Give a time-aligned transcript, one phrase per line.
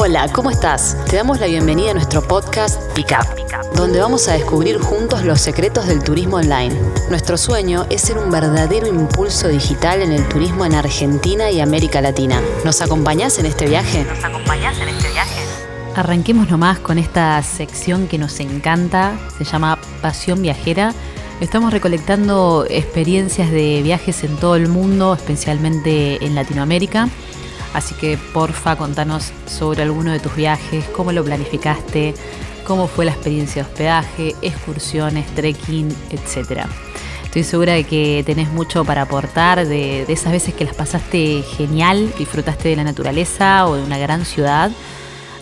[0.00, 0.96] Hola, ¿cómo estás?
[1.10, 5.88] Te damos la bienvenida a nuestro podcast Pickup, donde vamos a descubrir juntos los secretos
[5.88, 6.72] del turismo online.
[7.10, 12.00] Nuestro sueño es ser un verdadero impulso digital en el turismo en Argentina y América
[12.00, 12.40] Latina.
[12.64, 14.04] ¿Nos acompañás en este viaje?
[14.04, 15.40] ¿Nos acompañás en este viaje?
[15.96, 20.94] Arranquemos nomás con esta sección que nos encanta, se llama Pasión Viajera.
[21.40, 27.08] Estamos recolectando experiencias de viajes en todo el mundo, especialmente en Latinoamérica.
[27.74, 32.14] Así que porfa, contanos sobre alguno de tus viajes, cómo lo planificaste,
[32.66, 36.66] cómo fue la experiencia de hospedaje, excursiones, trekking, etc.
[37.24, 42.12] Estoy segura de que tenés mucho para aportar, de, esas veces que las pasaste genial,
[42.18, 44.70] disfrutaste de la naturaleza o de una gran ciudad,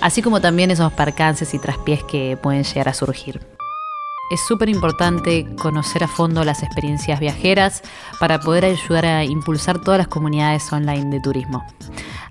[0.01, 3.56] así como también esos percances y traspiés que pueden llegar a surgir.
[4.31, 7.83] Es súper importante conocer a fondo las experiencias viajeras
[8.19, 11.65] para poder ayudar a impulsar todas las comunidades online de turismo.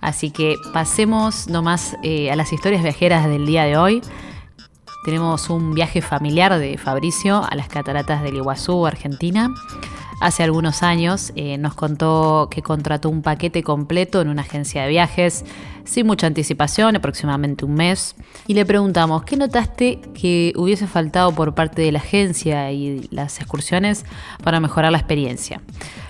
[0.01, 4.01] Así que pasemos nomás eh, a las historias viajeras del día de hoy.
[5.05, 9.49] Tenemos un viaje familiar de Fabricio a las cataratas del Iguazú, Argentina.
[10.21, 14.89] Hace algunos años eh, nos contó que contrató un paquete completo en una agencia de
[14.89, 15.43] viajes,
[15.83, 18.15] sin mucha anticipación, aproximadamente un mes,
[18.47, 23.39] y le preguntamos, ¿qué notaste que hubiese faltado por parte de la agencia y las
[23.39, 24.05] excursiones
[24.43, 25.61] para mejorar la experiencia?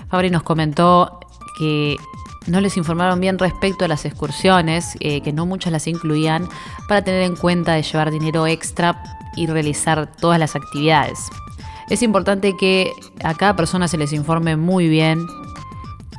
[0.09, 1.19] Fabri nos comentó
[1.57, 1.97] que
[2.47, 6.47] no les informaron bien respecto a las excursiones, eh, que no muchas las incluían,
[6.87, 9.01] para tener en cuenta de llevar dinero extra
[9.35, 11.19] y realizar todas las actividades.
[11.89, 12.91] Es importante que
[13.23, 15.25] a cada persona se les informe muy bien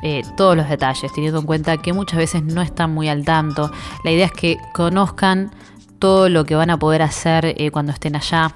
[0.01, 3.71] eh, todos los detalles, teniendo en cuenta que muchas veces no están muy al tanto.
[4.03, 5.51] La idea es que conozcan
[5.99, 8.53] todo lo que van a poder hacer eh, cuando estén allá.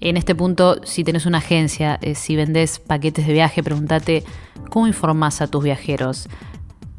[0.00, 4.24] En este punto, si tenés una agencia, si vendés paquetes de viaje, pregúntate
[4.68, 6.28] cómo informás a tus viajeros.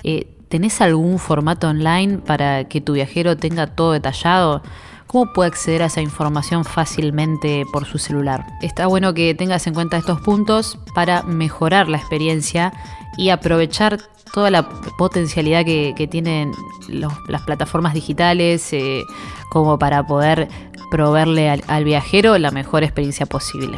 [0.03, 4.61] Eh, ¿Tenés algún formato online para que tu viajero tenga todo detallado?
[5.14, 8.47] ¿Cómo puede acceder a esa información fácilmente por su celular?
[8.64, 12.73] Está bueno que tengas en cuenta estos puntos para mejorar la experiencia
[13.15, 13.99] y aprovechar
[14.33, 14.67] toda la
[14.98, 16.52] potencialidad que, tienen
[16.89, 19.04] las plataformas digitales eh,
[19.52, 20.48] como para poder
[20.89, 23.77] proveerle al viajero la mejor experiencia posible.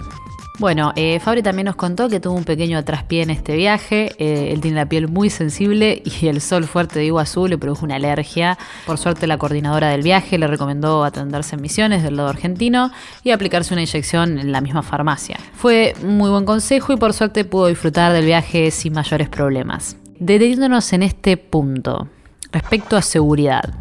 [0.58, 4.16] Bueno, eh, Fabri también nos contó que tuvo un pequeño traspié en este viaje.
[4.20, 7.86] Eh, él tiene la piel muy sensible y el sol fuerte de Iguazú le produjo
[7.86, 8.58] una alergia.
[8.86, 12.92] Por suerte, la coordinadora del viaje le recomendó atenderse en misiones del lado argentino
[13.24, 15.38] y aplicarse una inyección en la misma farmacia.
[15.54, 19.98] Fue muy buen consejo y por suerte pudo disfrutar del viaje sin mayores problemas.
[20.20, 22.08] Deteniéndonos en este punto,
[22.54, 23.74] respecto a seguridad.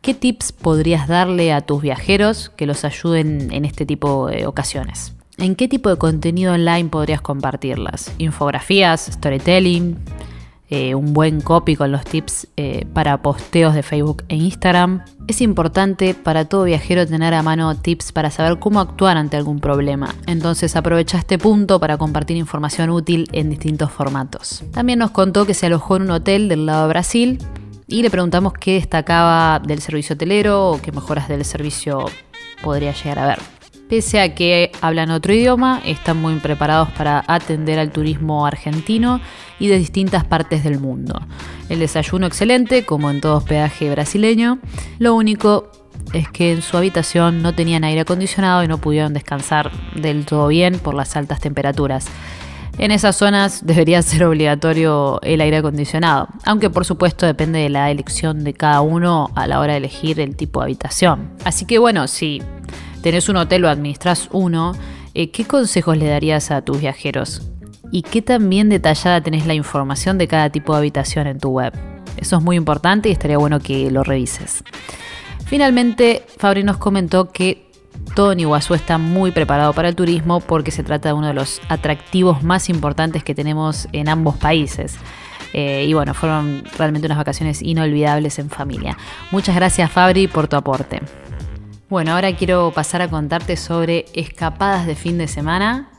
[0.00, 5.14] ¿Qué tips podrías darle a tus viajeros que los ayuden en este tipo de ocasiones?
[5.42, 8.12] ¿En qué tipo de contenido online podrías compartirlas?
[8.18, 9.10] ¿Infografías?
[9.12, 9.98] ¿Storytelling?
[10.70, 15.02] Eh, ¿Un buen copy con los tips eh, para posteos de Facebook e Instagram?
[15.26, 19.58] Es importante para todo viajero tener a mano tips para saber cómo actuar ante algún
[19.58, 20.14] problema.
[20.28, 24.62] Entonces aprovecha este punto para compartir información útil en distintos formatos.
[24.70, 27.38] También nos contó que se alojó en un hotel del lado de Brasil
[27.88, 32.04] y le preguntamos qué destacaba del servicio hotelero o qué mejoras del servicio
[32.62, 33.61] podría llegar a ver.
[33.92, 39.20] Pese a que hablan otro idioma, están muy preparados para atender al turismo argentino
[39.58, 41.20] y de distintas partes del mundo.
[41.68, 44.60] El desayuno excelente, como en todo hospedaje brasileño.
[44.98, 45.70] Lo único
[46.14, 50.48] es que en su habitación no tenían aire acondicionado y no pudieron descansar del todo
[50.48, 52.06] bien por las altas temperaturas.
[52.78, 57.90] En esas zonas debería ser obligatorio el aire acondicionado, aunque por supuesto depende de la
[57.90, 61.34] elección de cada uno a la hora de elegir el tipo de habitación.
[61.44, 62.40] Así que bueno, si
[63.02, 64.72] tenés un hotel o administras uno,
[65.14, 67.42] eh, ¿qué consejos le darías a tus viajeros?
[67.90, 71.50] ¿Y qué tan bien detallada tenés la información de cada tipo de habitación en tu
[71.50, 71.74] web?
[72.16, 74.64] Eso es muy importante y estaría bueno que lo revises.
[75.44, 77.70] Finalmente, Fabri nos comentó que
[78.14, 81.34] todo en Iguazú está muy preparado para el turismo porque se trata de uno de
[81.34, 84.96] los atractivos más importantes que tenemos en ambos países.
[85.52, 88.96] Eh, y bueno, fueron realmente unas vacaciones inolvidables en familia.
[89.30, 91.00] Muchas gracias Fabri por tu aporte.
[91.92, 95.90] Bueno, ahora quiero pasar a contarte sobre escapadas de fin de semana.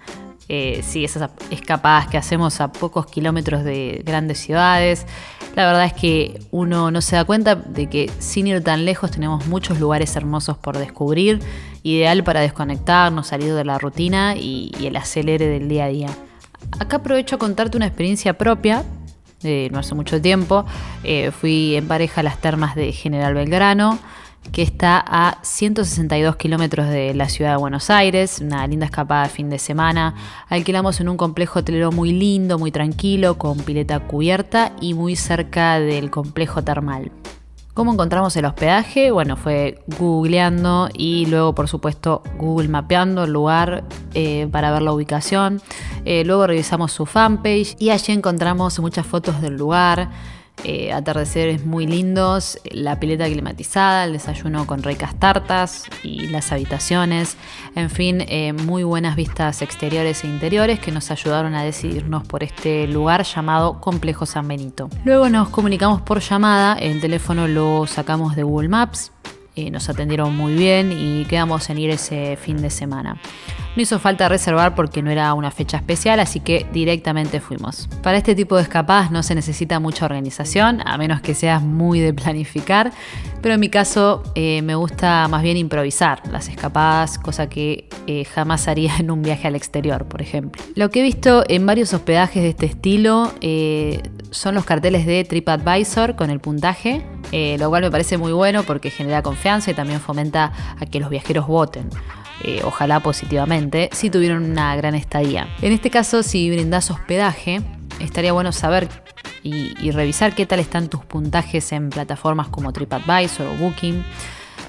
[0.49, 5.05] Eh, sí, esas escapadas que hacemos a pocos kilómetros de grandes ciudades.
[5.55, 9.11] La verdad es que uno no se da cuenta de que sin ir tan lejos
[9.11, 11.39] tenemos muchos lugares hermosos por descubrir,
[11.83, 16.09] ideal para desconectarnos, salir de la rutina y, el acelere del día a día.
[16.79, 18.83] Acá aprovecho a contarte una experiencia propia
[19.43, 20.65] de no hace mucho tiempo.
[21.03, 23.99] Eh, fui en pareja a las termas de General Belgrano
[24.51, 29.29] que está a 162 kilómetros de la ciudad de Buenos Aires, una linda escapada de
[29.29, 30.15] fin de semana.
[30.49, 35.79] Alquilamos en un complejo hotelero muy lindo, muy tranquilo, con pileta cubierta y muy cerca
[35.79, 37.11] del complejo termal.
[37.73, 39.09] ¿Cómo encontramos el hospedaje?
[39.09, 44.93] Bueno, fue googleando y luego, por supuesto, Google mapeando el lugar eh, para ver la
[44.93, 45.59] ubicación.
[46.05, 50.11] Eh, luego revisamos su fanpage y allí encontramos muchas fotos del lugar.
[50.65, 57.35] Eh, atardeceres muy lindos, la pileta climatizada, el desayuno con ricas tartas y las habitaciones,
[57.75, 62.43] en fin, eh, muy buenas vistas exteriores e interiores que nos ayudaron a decidirnos por
[62.43, 64.89] este lugar llamado Complejo San Benito.
[65.03, 69.11] Luego nos comunicamos por llamada, el teléfono lo sacamos de Google Maps,
[69.57, 73.19] eh, nos atendieron muy bien y quedamos en ir ese fin de semana.
[73.75, 77.89] No hizo falta reservar porque no era una fecha especial, así que directamente fuimos.
[78.03, 81.99] Para este tipo de escapadas no se necesita mucha organización, a menos que seas muy
[81.99, 82.91] de planificar,
[83.41, 88.25] pero en mi caso eh, me gusta más bien improvisar las escapadas, cosa que eh,
[88.25, 90.61] jamás haría en un viaje al exterior, por ejemplo.
[90.75, 95.23] Lo que he visto en varios hospedajes de este estilo eh, son los carteles de
[95.23, 97.05] TripAdvisor con el puntaje,
[97.59, 101.09] lo cual me parece muy bueno porque genera confianza y también fomenta a que los
[101.09, 101.89] viajeros voten.
[102.43, 105.47] Eh, ojalá positivamente, si tuvieron una gran estadía.
[105.61, 107.61] En este caso, si brindas hospedaje,
[107.99, 108.89] estaría bueno saber
[109.43, 114.03] y, revisar qué tal están tus puntajes en plataformas como TripAdvisor o Booking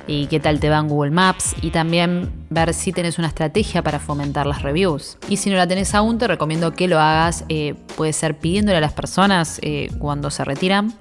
[0.06, 3.82] y qué tal te va en Google Maps y también ver si tenés una estrategia
[3.82, 5.18] para fomentar las reviews.
[5.28, 8.78] Y si no la tenés aún, te recomiendo que lo hagas, eh, puede ser pidiéndole
[8.78, 10.92] a las personas eh, cuando se retiran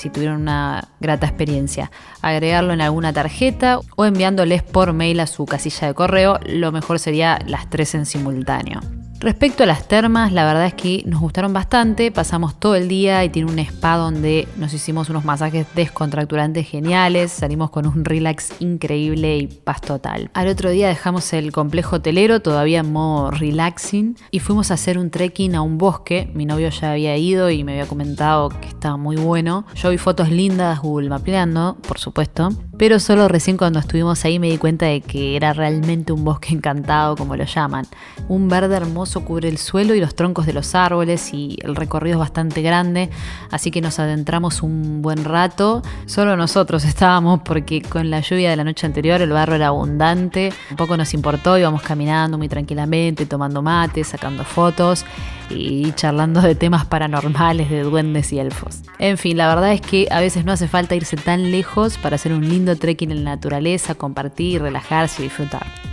[0.00, 1.90] si tuvieron una grata experiencia.
[2.22, 6.98] Agregarlo en alguna tarjeta o enviándoles por mail a su casilla de correo, lo mejor
[6.98, 8.80] sería las tres en simultáneo.
[9.20, 13.22] Respecto a las termas, la verdad es que nos gustaron bastante, pasamos todo el día
[13.22, 18.54] y tiene un spa donde nos hicimos unos masajes descontracturantes geniales, salimos con un relax
[18.60, 20.30] increíble y paz total.
[20.32, 24.96] Al otro día dejamos el complejo hotelero todavía en modo relaxing y fuimos a hacer
[24.96, 28.68] un trekking a un bosque, mi novio ya había ido y me había comentado que
[28.68, 29.66] estaba muy bueno.
[29.74, 34.48] Yo vi fotos lindas Google Mapeando, por supuesto, pero solo recién cuando estuvimos ahí me
[34.48, 37.84] di cuenta de que era realmente un bosque encantado como lo llaman.
[38.26, 42.14] Un verde hermoso cubre el suelo y los troncos de los árboles y el recorrido
[42.14, 43.10] es bastante grande,
[43.50, 45.82] así que nos adentramos un buen rato.
[46.06, 50.52] Solo nosotros estábamos porque con la lluvia de la noche anterior el barro era abundante,
[50.70, 55.04] un poco nos importó, íbamos caminando muy tranquilamente, tomando mate, sacando fotos
[55.48, 58.82] y charlando de temas paranormales, de duendes y elfos.
[58.98, 62.14] En fin, la verdad es que a veces no hace falta irse tan lejos para
[62.14, 65.89] hacer un lindo trekking en la naturaleza, compartir, relajarse y disfrutar.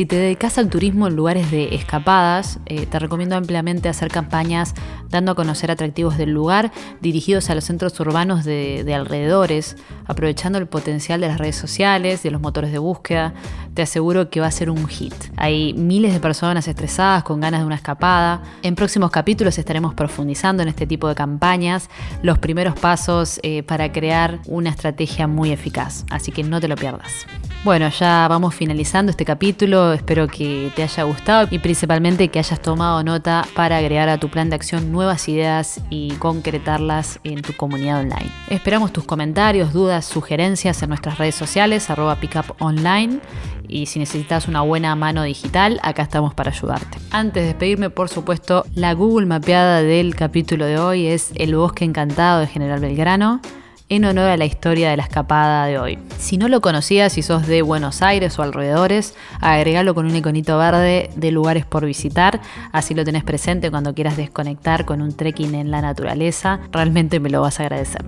[0.00, 4.72] Si te dedicas al turismo en lugares de escapadas, eh, te recomiendo ampliamente hacer campañas
[5.10, 9.76] dando a conocer atractivos del lugar dirigidos a los centros urbanos de, de alrededores,
[10.06, 13.34] aprovechando el potencial de las redes sociales, de los motores de búsqueda.
[13.74, 15.12] Te aseguro que va a ser un hit.
[15.36, 18.40] Hay miles de personas estresadas con ganas de una escapada.
[18.62, 21.90] En próximos capítulos estaremos profundizando en este tipo de campañas,
[22.22, 26.06] los primeros pasos eh, para crear una estrategia muy eficaz.
[26.08, 27.26] Así que no te lo pierdas.
[27.62, 32.62] Bueno, ya vamos finalizando este capítulo, espero que te haya gustado y principalmente que hayas
[32.62, 37.54] tomado nota para agregar a tu plan de acción nuevas ideas y concretarlas en tu
[37.54, 38.30] comunidad online.
[38.48, 43.20] Esperamos tus comentarios, dudas, sugerencias en nuestras redes sociales, arroba pickuponline
[43.68, 46.96] y si necesitas una buena mano digital, acá estamos para ayudarte.
[47.10, 51.84] Antes de despedirme, por supuesto, la Google mapeada del capítulo de hoy es El Bosque
[51.84, 53.42] Encantado de General Belgrano
[53.90, 55.98] en honor a la historia de la escapada de hoy.
[56.16, 60.56] Si no lo conocías y sos de Buenos Aires o alrededores, agregalo con un iconito
[60.56, 62.40] verde de lugares por visitar,
[62.72, 67.28] así lo tenés presente cuando quieras desconectar con un trekking en la naturaleza, realmente me
[67.30, 68.04] lo vas a agradecer.